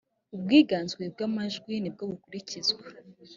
[0.35, 2.83] ubwiganze bwa majwi nibwobukurikizwa.